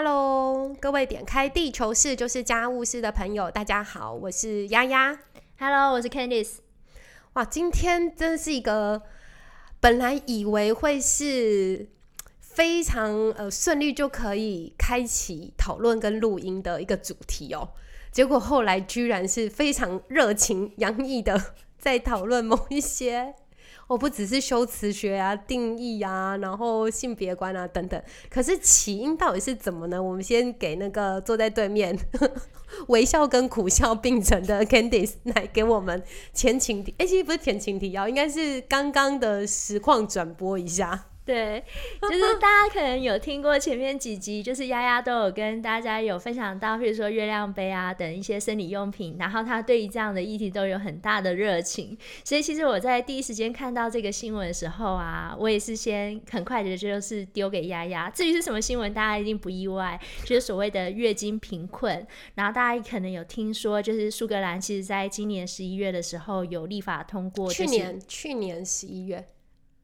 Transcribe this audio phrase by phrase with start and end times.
[0.00, 5.18] Hello，各位点开地球室就是家务事的朋友，大家好，我是丫丫。
[5.58, 6.58] Hello，我是 Candice。
[7.32, 9.02] 哇，今天真是一个
[9.80, 11.88] 本来以为会是
[12.38, 17.70] 非常呃顺利就可以开启讨论跟录音的一个主题哦，
[18.12, 23.34] 结果后来居然是非常热情洋溢的 在讨论某一些。
[23.88, 28.00] 我不只是修辞学啊、定义啊，然后性别观啊等等。
[28.30, 30.00] 可是起因到底是怎么呢？
[30.00, 31.98] 我们先给那个坐在对面
[32.88, 36.02] 微笑跟苦笑并存的 Candice 来给我们
[36.32, 41.06] 前情提，哎、其实不是前情提要，应该是刚刚的实况转播一下。
[41.28, 41.62] 对，
[42.00, 51.94] 就是大家可能有听过前面几集，就是丫丫都有跟大家有分享到，比如说月亮杯啊等一些生理用品，然后她对于这样的议题都有很大的热情。
[52.24, 58.08] 所以其实我在第一时间看到这个新闻的时候啊，我也是先很快的就是丢给丫丫。
[58.08, 62.06] 至于是什么新闻，大家一定不意外，就是所谓的月经贫困。
[62.36, 69.28] 然后大家可能有听说，就是苏格兰其实在今年十一月的时候有立法通过、就是，去年去年十一月，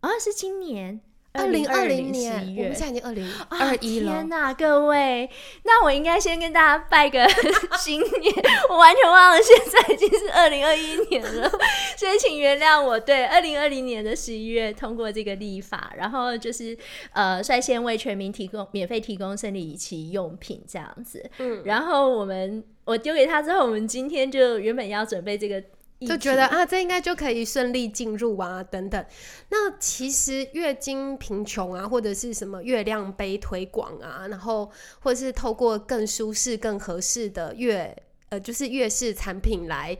[0.00, 1.02] 啊、是今年。
[1.36, 4.28] 二零二零11年，我月们现在已经二零啊二一了天。
[4.28, 5.28] 哪，各位，
[5.64, 7.26] 那我应该先跟大家拜个
[7.76, 8.32] 新年，
[8.70, 11.50] 我完全忘了现在已经是二零二一年了，
[11.96, 16.76] 所以请原谅我对二零二零年的十一月通过这个立法，然后就是
[17.12, 25.60] 呃率先为全民提供免费提供生理仪器用品这样子，嗯，然后我们我丢给他之后，我们今天就原本要准备这个。
[26.06, 29.04] 就觉得啊，这应该就可以顺利进入啊，等等。
[29.50, 37.96] 那其实月经贫穷啊，或者是什么月亮杯推广啊，然后或者是透过更舒适、更合适的月
[38.28, 39.96] 呃，就是月式产品来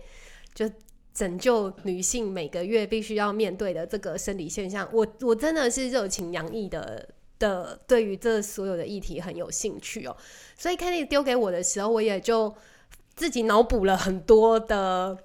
[0.54, 0.70] 就
[1.12, 4.88] 拯救女性每个月必须要面对的这个生理现象。
[4.92, 7.08] 我我真的是热情洋溢的。
[7.36, 10.16] 的对于这所有的议题很有兴趣哦，
[10.56, 12.54] 所以 Kenny 丢给我的时候，我也就
[13.16, 15.18] 自己脑补了很多的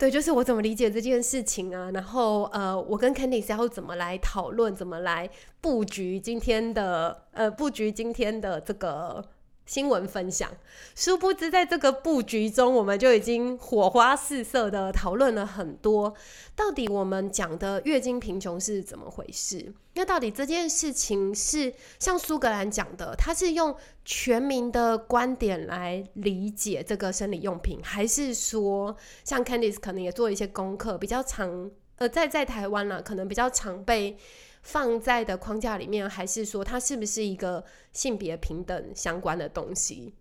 [0.00, 1.90] 对，就是我怎么理解这件事情啊？
[1.90, 5.28] 然后呃，我跟 Candice 要怎么来讨论，怎么来
[5.60, 9.22] 布局今天的呃布局今天的这个
[9.70, 10.50] 新闻分享。
[10.96, 16.12] 殊不知，在这个布局中，我们就已经火花四射的讨论了很多，
[16.56, 19.72] 到底我们讲的月经贫穷是怎么回事？
[19.94, 23.72] 那到底这件事情是像苏格兰讲的，它是用
[24.04, 34.16] 全民的观点来理解这个生理用品，还是说像 Candice 可能也做一些功课，比较常呃在在台湾啦，可能比较常被
[34.62, 37.62] 放在的框架里面，还是说它是不是一个
[37.92, 40.14] 性别平等相关的东西？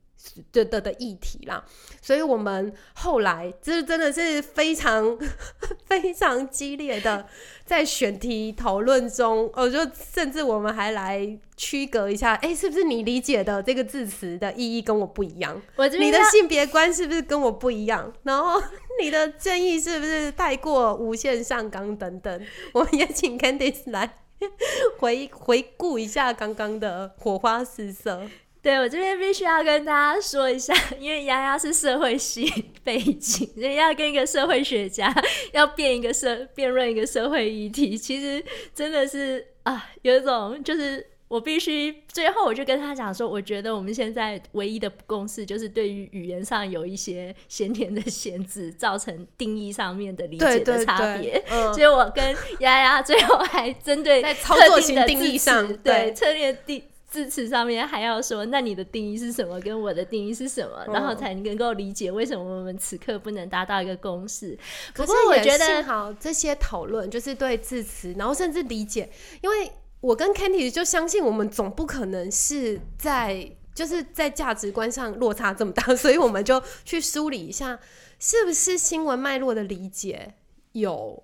[0.52, 1.63] 的的的议题啦，
[2.02, 5.18] 所以我们后来这真的是非常
[5.88, 7.25] 非常激烈的
[7.66, 15.62] 在选题讨论中，我就甚至我们还来区隔一下，哎、是不是你理解的这个字词的意义跟我不一样？
[15.78, 18.13] 我你的性别观是不是跟我不一样？
[18.24, 18.62] 然后
[19.02, 22.46] 你的正义是不是太过无限上纲等等？
[22.74, 24.18] 我们也请 Candice 来
[25.00, 28.28] 回回顾一下刚刚的火花四射。
[28.62, 32.46] 对我这边必须要跟大家说一下， 因为丫丫是社会系
[32.84, 35.14] 背景，所以要跟一个社会学家
[35.53, 38.44] 要辩一个社辩论一个社会议题， 其实
[38.75, 51.41] 真的是啊，有一种就是我必须最后我就跟他讲说，我觉得我们现在唯一的不共识就是对于语言上有一些先天的限制，造成定义上面的理解的差别。
[51.50, 64.58] 嗯所以我跟丫丫最后还针对在操作型定义上对策略定字词上面还要说，那你的定义是什么，跟我的定义是什么，嗯然后才能够理解为什么我们此刻不能达到一个共识。
[64.94, 69.09] 可是不过我觉得幸好这些讨论就是对字词，然后甚至理解，
[69.42, 69.72] 因为
[70.02, 77.80] 我跟 Candy 就相信我们总不可能是在就是在价值观上落差这么大，所以我们就去梳理一下，
[78.20, 80.36] 是不是新闻脉络的理解
[80.74, 81.24] 有。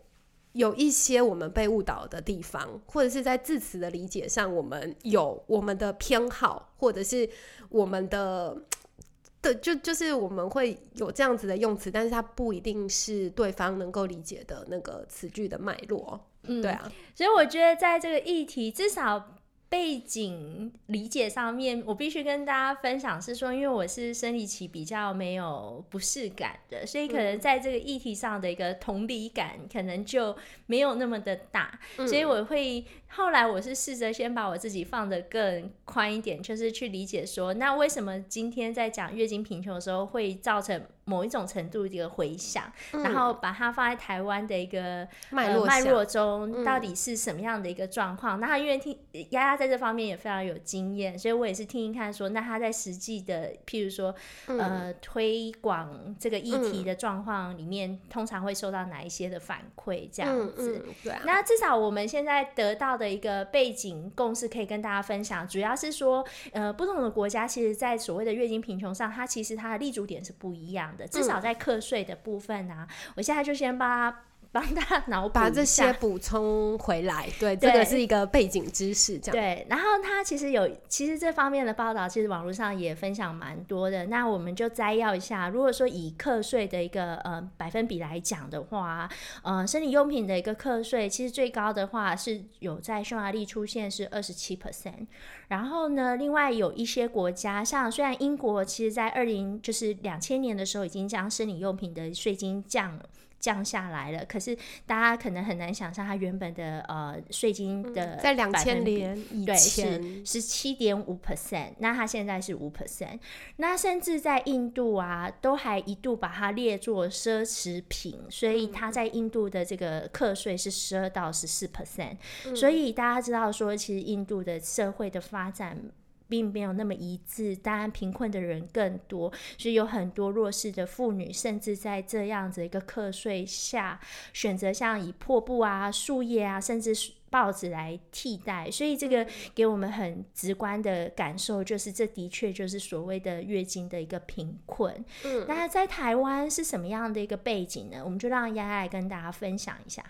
[0.55, 7.29] 有一些我们被误导的地方，或者是在字词的理解上，我们有我们的偏好，或者是
[7.67, 8.57] 我们的
[9.41, 16.19] 对，就就是我们会有这样子的用词，但是它不一定是对方能够理解的那个词句的脉络。
[16.43, 19.35] 嗯对啊，所以我觉得在这个议题，至少
[19.67, 30.35] 背景理解上面，我必须跟大家分享是说，因为我是生理期比较没有不适感的，所以可能在这个议题上的一个同理感可能就
[30.67, 45.91] 没有那么的大，所以我会后来我是试着先把我自己放得更宽一点，就是去理解说，那为什么今天在讲月经贫穷的时候会造成某一种程度的一个回响，然后把它放在台湾的一个脉络脉下。
[45.91, 48.39] 络中，到底是什么样的一个状况？
[48.39, 48.97] 那他因为听
[49.29, 54.13] 丫丫在这方面也非常有经验，所以我也是听一看说，那他在实际的，譬如说，
[54.47, 60.09] 呃，推广这个议题的状况里面，通常会受到哪一些的反馈？
[60.11, 71.07] 这样子，嗯，对啊，那至少我们现在得到的一个背景共识可以跟大家分享，主要是说，呃，不同的国家其实，在所谓的月经贫穷上，它其实它的立足点是不一样的。
[71.07, 74.23] 至少在课税的部分啊，我现在就先帮他
[74.55, 79.35] 帮大家脑补把这些补充回来，对，这个是一个背景知识，这样。
[79.35, 84.05] 对，然后他其实有，其实这方面的报道，其实网络上也分享蛮多的。
[84.05, 89.09] 那我们就摘要一下，如果说以课税的一个呃百分比来讲的话，
[89.43, 95.05] 呃，生理用品的一个课税，其实最高的话是有在匈牙利出现是二十七 percent。
[95.49, 103.05] 然后呢，另外有一些国家，像虽然英国其实在二零就是两千年的时候已经将生理用品的税金降了。
[103.45, 104.57] 降下来了，可是
[104.87, 113.19] 大家可能很难想象，它原本的呃税金的嗯在两千年以对前，是十七点五 percent，那它现在是五 percent，
[113.57, 122.17] 那甚至在印度啊，都还一度把它列作奢侈品，所以它在印度的这个课税是十二到十四 percent，
[122.55, 125.77] 所以大家知道说，其实印度的社会的发展。
[126.27, 133.99] 并没有那么一致，当然贫困的人更多，所以有很多弱势的妇女，甚至在这样子一个课税下，
[134.33, 138.69] 选择像以破布啊、树叶啊，甚至是报纸来替代。
[138.71, 144.93] 所以这个给我们很直观的感受，就是这的确就是所谓的月经的一个贫困。
[145.23, 148.01] 嗯那在台湾是什么样的一个背景呢？
[148.03, 150.03] 我们就让丫丫来跟大家分享一下。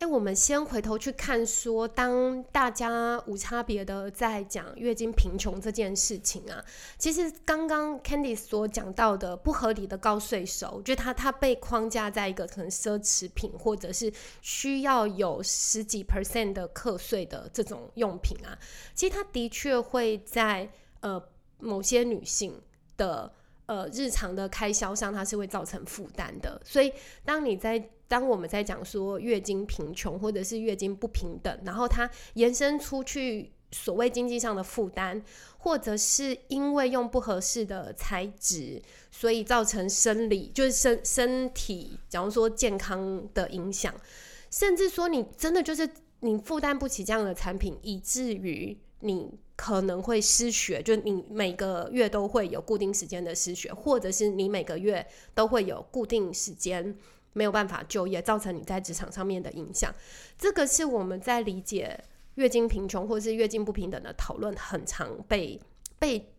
[0.00, 6.64] 哎、我们先回头去看说，当大家无差别的在讲月经贫穷这件事情啊，
[6.96, 14.10] 其实刚刚 Candy 所讲到的不合理的高税收，我觉得它它被框架在一个可能奢侈品或者是
[14.40, 18.58] 需要有十几 percent 的课税的这种用品啊，
[18.94, 20.66] 其实它的确会在
[21.00, 21.22] 呃
[21.58, 22.58] 某些女性
[22.96, 23.30] 的。
[23.66, 26.60] 呃，日常的开销上，它是会造成负担的。
[26.64, 26.92] 所以，
[27.24, 27.78] 当你在
[28.10, 35.22] 当我们在讲说月经贫穷或者是月经不平等，然后它延伸出去所谓经济上的负担，
[35.58, 43.94] 或者是因为用不合适的材质，所以造成生理就是身身体，假如说健康的影响，
[44.50, 56.98] 甚至说你真的就是你负担不起这样的产品，以至于你可能会失血，就你每个月都会有固定时间的失血，或者是你每个月都会有固定时间。
[57.32, 59.94] 没有办法就业，造成你在职场上面的影响。
[60.38, 62.02] 这个是我们在理解
[62.34, 65.60] 月经贫穷或是月经不平等的讨论，很常被
[65.98, 66.32] 被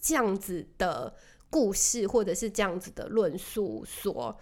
[0.00, 1.14] 这样子的
[1.50, 4.38] 故事或者是这样子的论述所。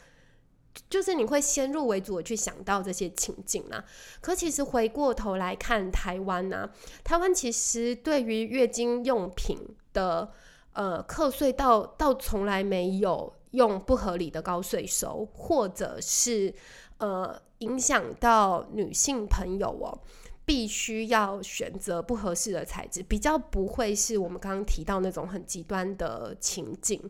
[0.90, 3.82] 就是你会先入为主的去想到这些情境啊，
[4.20, 6.70] 可其实回过头来看台湾呢、
[7.02, 9.58] 台湾其实对于月经用品
[9.94, 10.30] 的
[10.74, 16.54] 呃课税到到从来没有用不合理的高税收，或者是
[16.98, 19.98] 呃影响到女性朋友哦。
[20.44, 27.02] 必须要选择不合适的材质，比较不会是我们刚刚提到那种很极端的情境。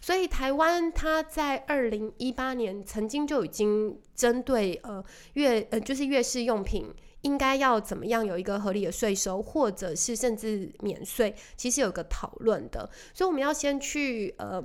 [0.00, 6.86] 所以台湾它在二零一八年曾经就已经针对呃月呃就是月事用品
[7.22, 12.88] 应该要怎么样有一个合理的税收，或者是甚至免税，其实有个讨论的。
[13.12, 14.62] 所以我们要先去呃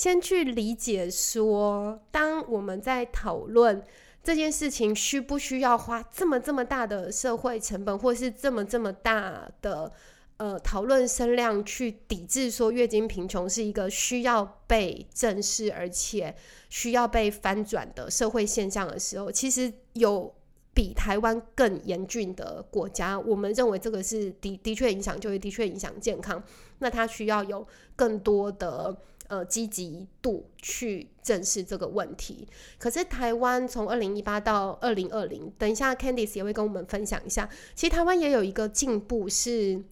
[0.00, 3.84] 先去理解说，当我们在讨论。
[4.24, 9.92] 这件事情需不需要花这么这么大的社会成本，或是这么这么大的
[10.38, 16.34] 呃讨论声量去抵制说月经贫穷是一个需要被正视而且
[16.70, 20.34] 需要被翻转的社会现象的时候，其实有
[20.72, 26.42] 比台湾更严峻的国家，我们认为这个是的的确影响就业，的确影响健康，
[26.78, 28.96] 那它需要有更多的。
[29.30, 32.46] 呃，积极度去正视这个问题。
[32.78, 37.48] 可是台湾从二零一八到二零二零，等一下 Candice 也会跟我们分享一下。
[37.74, 39.82] 其实台湾也有一个进步是。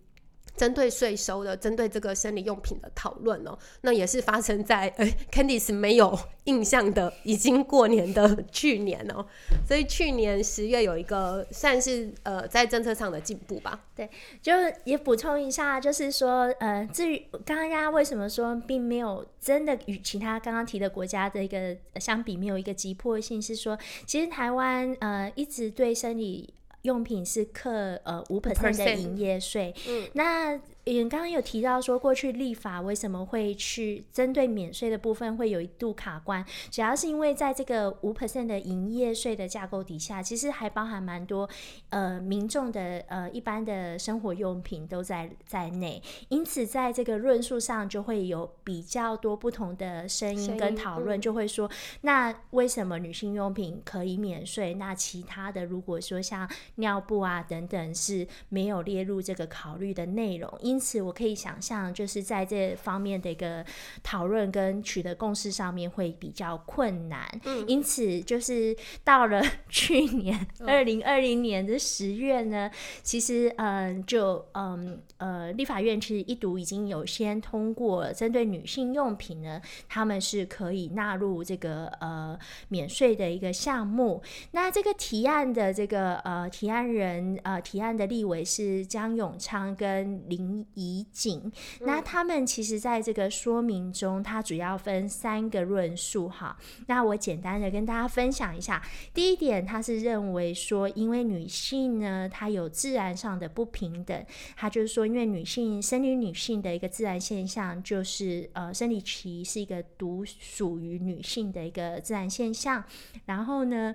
[0.57, 9.25] 针对税收的，针对这个生理用品的讨论哦，那也是发生在呃 Candice 没有印象的，已经过年的去年哦，
[9.67, 13.85] 所以去年十月有一个算是呃在政策上的进步吧。
[13.95, 14.09] 对
[14.41, 14.53] 就
[14.85, 23.77] 也补充一下，就是说，呃，至于刚刚大家为什么说并没有真的与其他刚刚提的国家的一个相比，没有一个急迫性，是说，
[24.07, 30.09] 其实台湾呃一直对生理用品是课呃五 percent 的营业税，嗯。
[30.15, 30.59] 那
[30.93, 41.49] 你刚刚有提到说，过去立法为什么会去针对免税的部分会有一度卡关，主要是因为在这个五 percent 的营业税的架构底下，其实还包含蛮多
[41.91, 51.71] 呃民众的呃一般的生活用品都在在内，因此在这个论述上就会有比较多不同的声音跟讨论，就会说，
[52.03, 63.65] 那为什么女性用品可以免税，那其他的如果说像尿布啊等等是没有列入这个考虑的内容，因此，我可以想象，就是在这方面的一个
[64.03, 67.29] 讨论跟取得共识上面会比较困难。
[67.45, 72.71] 嗯，因此，就是到了 去年二零二零年的十月呢，
[73.03, 84.23] 其实，嗯，就嗯呃，立法院其实一读已经有先通过，针对女性用品呢，他们是可以纳入这个呃免税的一个项目。
[84.53, 90.65] 那这个提案的这个呃提案人呃提案的立委是江永昌跟林。
[90.75, 96.57] 以景，那他们其实在这个说明中，它主要分三个论述哈。
[96.87, 98.83] 那我简单的跟大家分享一下。
[99.13, 112.85] 第一点，他是认为说，因为女性呢，她有自然上的不平等，他就是说，因为女性生理女性的一个自然现象，就是呃，生理期是一个独属于女性的一个自然现象。
[113.27, 113.95] 然后呢？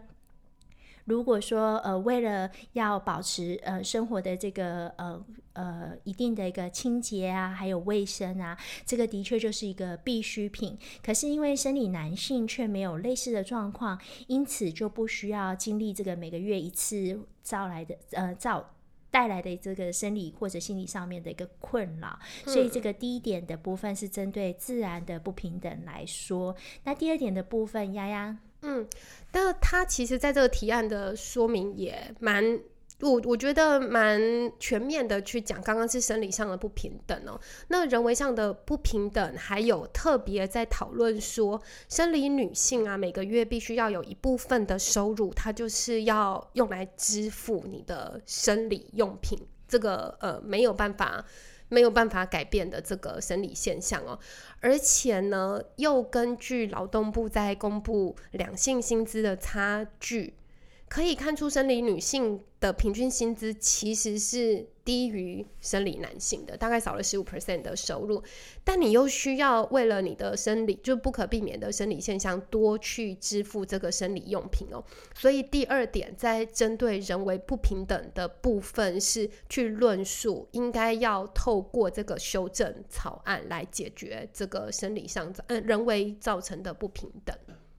[1.06, 10.78] 如果说呃，为了要保持呃生活的这个呃呃一定的一个清洁啊，还有卫生啊，这个的确就是一个必需品。
[11.04, 18.74] 可是因为生理男性却没有类似的状况，因此就不需要经历这个每个月一次造来的呃造
[19.12, 22.18] 带来的这个生理或者心理上面的一个困扰。
[22.46, 26.56] 所以这个第一点的部分是针对自然的不平等来说。
[26.86, 28.38] 那第二点的部分，丫丫。
[28.64, 28.88] 嗯，
[29.32, 32.60] 但他其实在这个提案的说明也蛮，
[33.02, 34.20] 我我觉得蛮
[34.58, 51.26] 全面的去讲，刚刚是生理上的不平等哦，那人为上的不平等，还有特别在讨论说，生理女性啊，每个月必须要有一部分的收入，它就是要用来支付你的生理用品，这个呃没有办法。
[51.74, 54.18] 没有办法改变的这个生理现象哦，
[54.62, 60.36] 而且呢，又根据劳动部在公布两性薪资的差距。
[60.94, 68.22] 可以看出，生理女性的平均薪资其实是低于生理男性的，大概少了十五 percent 的收入。
[68.64, 74.84] 但你又需要为了你的生理，就不可避免的生理现象，多去支付这个生理用品哦。
[75.16, 87.36] 所以第二点，在针对人为不平等的部分，是去论述应该要透过这个修正草案来解决这个生理上嗯人为造成的不平等。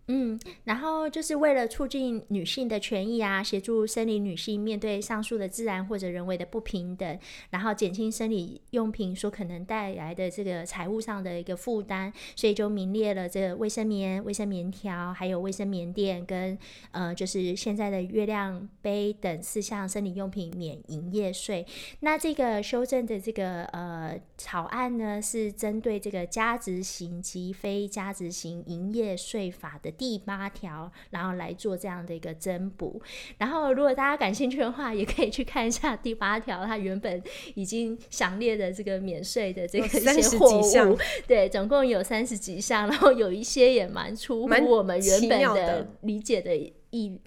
[0.07, 7.19] 嗯，然后就是为了促进女性的权益啊，协助生理女性面对上述的自然或者人为的不平等，
[7.49, 16.59] 然后减轻生理用品所可能带来的这个财务上的一个负担，所以就名列了这个卫生棉、卫生棉条，还有卫生棉垫跟
[16.91, 21.67] 呃，就是现在的月亮杯等四项生理用品免营业税。
[22.01, 29.94] 那这个修正的这个呃草案呢，是针对这个加值型及非加值型营业税法的。
[29.97, 33.01] 第八条，然后来做这样的一个增补。
[33.39, 37.23] 然后，如果大家感兴趣的话，也可以去看一下第八条，它原本
[37.55, 46.73] 已经详列的这个免税的这个一些货物，对，总共有三十几项，然后有一些也蛮出乎我们原本的理解的。
[46.95, 47.21] 意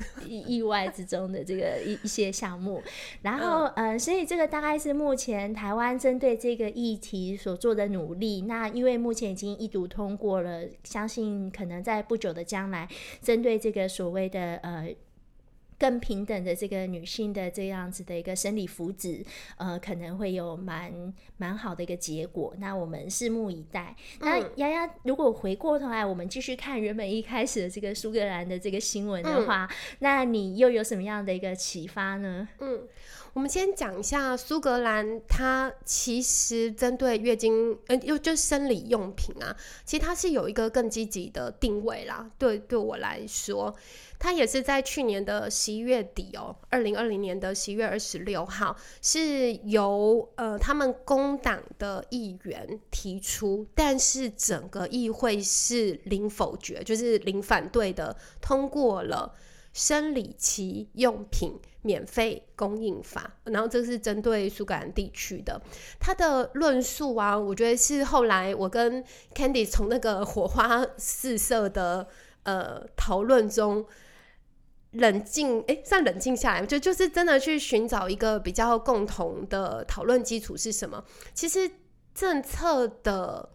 [0.46, 2.82] 意外之中的这个一一些项目，
[3.22, 8.42] 然后呃，所以这个大概是目前台湾针对这个议题所做的努力。
[8.44, 12.88] 那因为目前已经一读通过了，相信可能在不久的将来，
[13.22, 14.96] 针对这个所谓的呃。
[15.80, 19.26] 更平等的这个女性的这样子的一个生理福祉，
[19.58, 22.56] 呃，可能会有蛮蛮好的一个结果。
[22.58, 23.96] 那我们拭目以待。
[24.20, 29.70] 那丫丫，如果回过头来，我们继续看原本一开始的这个苏格兰的这个新闻的话，
[30.00, 32.48] 那你又有什么样的一个启发呢？
[32.60, 32.88] 嗯，
[33.38, 42.32] 我们先讲一下苏格兰，它其实针对月经，呃，又就生理用品啊，其实它是有一个更积极的定位啦。
[42.40, 43.76] 对，对我来说。
[44.18, 59.32] 它也是在去年的十一月底哦，二零二零年的十一月二十六号，是由呃他们工党的议员提出，但是整个议会是零否决，就是零反对的，通过了
[59.78, 61.54] 生理期用品
[61.84, 63.38] 免费供应法。
[63.44, 65.62] 然后这是针对苏格兰地区的，
[66.00, 69.04] 他的论述啊，我觉得是后来我跟
[69.36, 72.08] Candy 从那个火花四射的
[72.44, 73.86] 呃讨论中。
[74.92, 81.04] 冷静，诶，算冷静下来，就就是真的去寻找一个比较共同的讨论基础是什么？
[81.34, 81.70] 其实
[82.16, 83.50] 政策的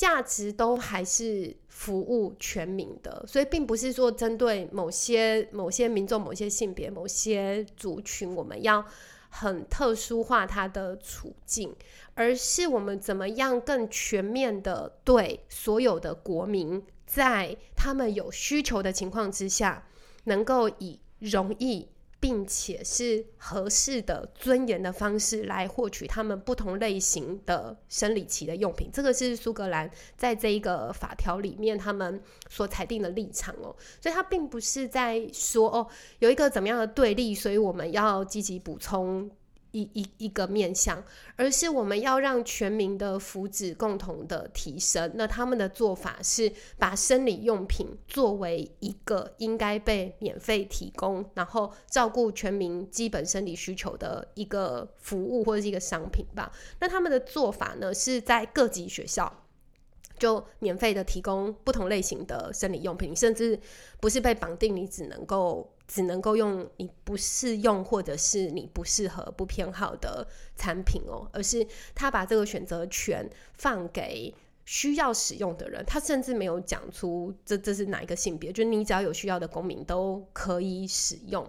[0.00, 8.82] 价值都还是服务全民的，所以并不是说针对某些某些民众、某些性别、某些族群，我们要
[9.28, 11.76] 很特殊化他的处境，
[12.14, 19.86] 而是我们怎么样更全面的对所有的国民，在他们有需求的情况之下。
[20.24, 21.88] 能够以容易
[22.20, 39.30] 并且是合适的尊严的方式来获取他们不同类型的生理期的用品，这个是苏格兰在这一个法条里面他们所裁定的立场哦，所以他并不是在说哦有一个怎么样的对立，所以我们要积极补充。
[39.72, 41.02] 一一一个面向，
[41.36, 45.10] 而是我们要让全民的福祉共同的提升。
[45.14, 56.52] 那他们的做法是把生理用品作为一个应该被免费提供，然后照顾全民基本生理需求的一个服务或者是一个商品吧。
[56.78, 59.32] 那他们的做法呢，是在各级学校。
[60.18, 63.58] 就免费的提供不同类型的生理用品，甚至
[64.02, 74.32] 不是被绑定，你只能够只能够用你不适用或者是你不适合不偏好的产品哦，而是他把这个选择权放给
[74.64, 81.44] 需要使用的人，他甚至没有讲出这这是哪一个性别，就是你只要有需要的公民都可以使用。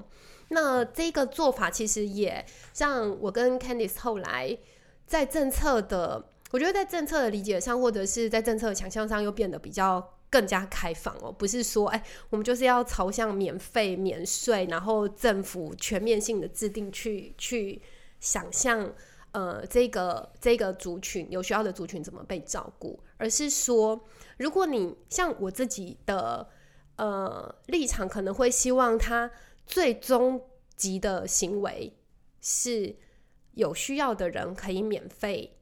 [0.50, 2.44] 那这个做法其实也
[2.74, 4.58] 像我跟 Candice 后来
[5.06, 6.26] 在政策的。
[6.54, 11.32] 我觉得在政策的理解上，或者是在政策的强项上，又变得比较更加开放哦。
[11.32, 17.80] 不是说，哎，我们就是要朝向免费、免税，然后政府全面性的制定去去
[18.20, 18.92] 想象，
[19.34, 24.04] 呃，这个这个族群有需要的族群怎么被照顾，而是说，
[24.38, 26.50] 如果你像我自己的
[26.96, 29.30] 呃立场，可能会希望他
[29.66, 30.42] 最终
[30.76, 31.94] 极的行为
[32.42, 32.96] 是
[33.54, 35.58] 有需要的人可以免费。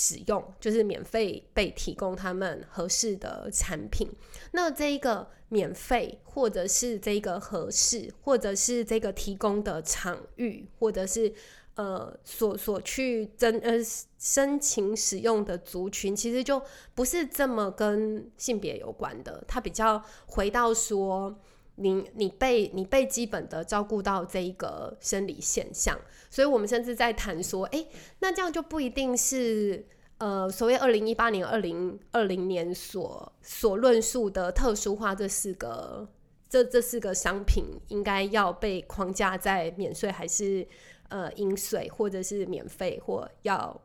[0.00, 4.08] 使用就是免费被提供他们合适的产品，
[4.52, 11.34] 那这一个免费，或者是这个合适，或者是这个提供的场域，或者是
[11.74, 13.72] 呃所所去征呃
[14.20, 16.62] 申请使用的族群，其实就
[16.94, 21.36] 不是这么跟性别有关的，它比较回到说。
[21.80, 25.96] 你你被你被基本的照顾到这一个生理现象，
[26.28, 27.86] 所以我们甚至在谈说，哎，
[28.18, 29.86] 那这样就不一定是
[30.18, 36.08] 呃所谓二零一八年、二零二零年所所论述的特殊化这四个
[36.48, 40.66] 这这四个商品应该要被框架在免税还是
[41.08, 43.80] 呃应税，或者是免费或要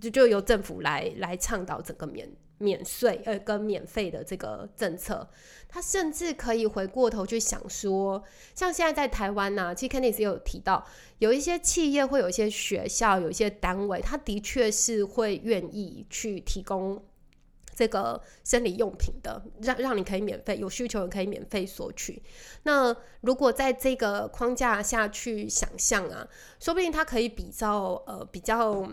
[0.00, 2.30] 就就由政府来来倡导整个免。
[2.62, 5.28] 免税呃，跟免费的这个政策，
[5.68, 8.22] 他甚至可以回过头去想说，
[8.54, 10.86] 像现在在台湾呢，其实 Kenny 也有提到，
[11.18, 17.02] 有一些企业会有一些学校，有一些单位，他的确是会愿意去提供
[17.74, 22.22] 这个生理用品的，让让你可以免费，有需求可以免费索取。
[22.62, 26.28] 那如果在这个框架下去想象啊，
[26.60, 28.88] 说不定它可以比较呃比较。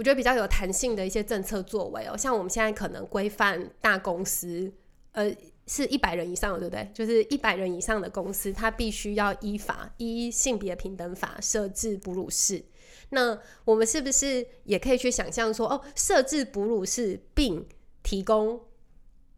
[0.00, 4.72] 我觉得比较有弹性的一些政策作为哦，像我们现在可能规范大公司，
[5.12, 5.30] 呃，
[5.66, 6.90] 是一百人以上的，对不对？
[6.94, 12.64] 就是一百人以上的公司，它必须要依法依性别平等法设置哺乳室。
[13.10, 17.66] 那我们是不是也可以去想象说，哦，设置哺乳室并
[18.02, 18.58] 提供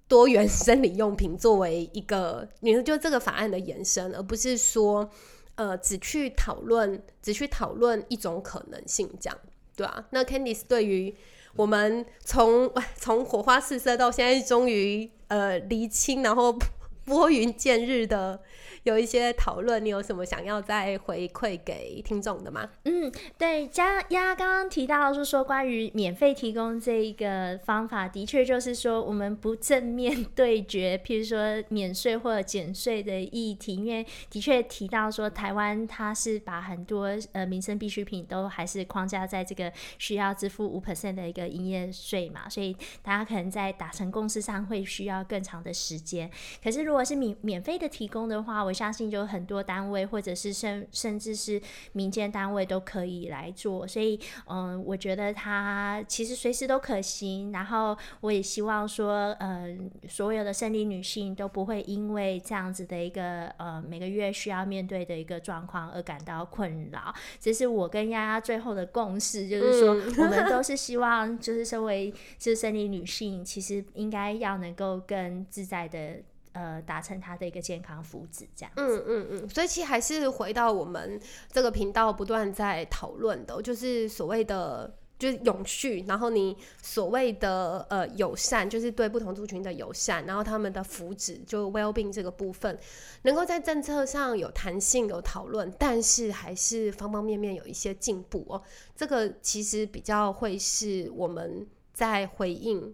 [0.06, 5.10] 多元生理用品作为一个，你说就这个法案的延伸，而不是说，
[5.56, 9.36] 呃，只去讨论，只去讨论一种可能性这样。
[9.82, 11.12] 对啊，那 Candice 对于
[11.56, 16.56] 我们从从火花四射到现在终于呃厘清，然后
[17.04, 18.40] 拨云见日的。
[18.84, 22.68] 有一些讨论，你有什么想要再回馈给听众的吗？
[22.82, 46.28] 嗯，对，佳丫刚刚提到是说关于免费提供这一个方法，的确就是说我们不正面对决，譬如说免税或者减税的议题，因为的确提到说台湾它是把很多呃民生必需品都还是框架在这个需要支付五 percent 的一个营业税嘛，所以大家可能在达成共识上会需要更长的时间。
[46.60, 51.60] 可是如果是免免费的提供的话，我我相信就很多单位，或者是甚甚至是
[51.92, 57.52] 民间单位都可以来做，所以嗯，我觉得它其实随时都可行。
[57.52, 67.14] 然后我也希望说，嗯，所有的生理女性都不会因为这样子的一个呃每个月需要面对的一个状况而感到困扰。
[67.38, 76.22] 这是我跟丫丫最后的共识，就是说我们 都是希望，就是身为就是生理女性，其实应该要能够更自在的。
[76.52, 78.72] 呃达成他的一个健康福祉这样。
[78.76, 84.94] 嗯嗯嗯，所以其实还是回到我们这个频道不断在讨论的，就是所谓的。
[85.18, 92.76] 就是永续，然后你所谓的呃友善，就是对不同族群的友善，然后他们的福祉，就 well being 这个部分，
[93.22, 98.60] 能够在政策上有弹性、有讨论，但是还是方方面面有一些进步哦。
[98.96, 102.92] 这个其实比较会是我们在回应，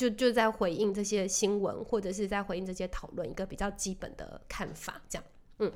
[0.00, 5.24] 就就在回应这些新闻，或者是在回应这些讨论一个比较基本的看法，这样。
[5.58, 5.70] 嗯，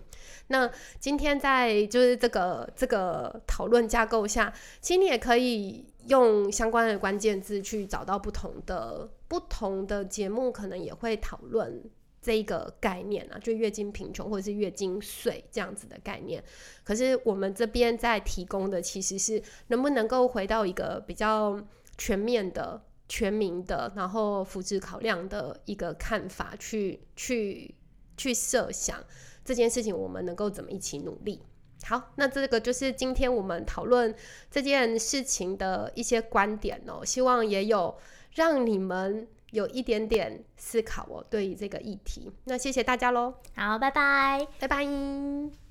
[0.47, 11.85] 那今天在就是这个这个讨论架构下，其实你也可以用相关的关键字去找到不同的不同的节目，可能也会讨论
[12.23, 16.43] 这一个概念啊，就月经贫穷或者是月经税这样子的概念。
[16.83, 21.63] 可是我们这边在提供的其实是能不能够回到一个比较
[21.99, 27.75] 全面的、全民的，然后福祉考量的一个看法，去去
[28.17, 29.03] 去设想。
[29.45, 31.43] 这件事情我们能够怎么一起努力？
[31.85, 34.15] 好，那这个就是今天我们讨论
[34.51, 37.95] 这件事情的一些观点哦，希望也有
[38.35, 42.33] 让你们有一点点思考哦，对于这个议题。
[42.45, 45.64] 那谢谢大家喽，好，拜拜，拜拜。